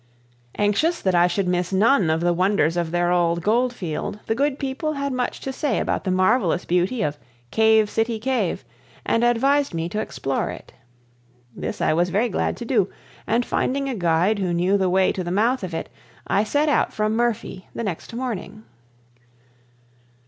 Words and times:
Anxious 0.57 0.99
that 0.99 1.13
I 1.13 1.27
should 1.27 1.47
miss 1.47 1.71
none 1.71 2.09
of 2.09 2.21
the 2.21 2.33
wonders 2.33 2.75
of 2.75 2.89
their 2.89 3.11
old 3.11 3.43
gold 3.43 3.71
field, 3.71 4.17
the 4.25 4.33
good 4.33 4.57
people 4.57 4.93
had 4.93 5.13
much 5.13 5.39
to 5.41 5.53
say 5.53 5.77
about 5.77 6.05
the 6.05 6.09
marvelous 6.09 6.65
beauty 6.65 7.03
of 7.03 7.19
Cave 7.51 7.87
City 7.87 8.17
Cave, 8.17 8.65
and 9.05 9.23
advised 9.23 9.75
me 9.75 9.87
to 9.89 9.99
explore 9.99 10.49
it. 10.49 10.73
This 11.55 11.81
I 11.81 11.93
was 11.93 12.09
very 12.09 12.29
glad 12.29 12.57
to 12.57 12.65
do, 12.65 12.89
and 13.27 13.45
finding 13.45 13.87
a 13.87 13.93
guide 13.93 14.39
who 14.39 14.55
knew 14.55 14.75
the 14.75 14.89
way 14.89 15.11
to 15.11 15.23
the 15.23 15.29
mouth 15.29 15.63
of 15.63 15.71
it, 15.71 15.87
I 16.25 16.45
set 16.45 16.67
out 16.67 16.91
from 16.91 17.15
Murphy 17.15 17.67
the 17.75 17.83
next 17.83 18.11
morning. 18.15 18.63